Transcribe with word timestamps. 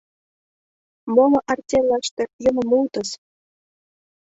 Моло 1.13 1.39
артельлаште 1.51 2.23
йӧным 2.43 2.67
муытыс. 2.71 3.09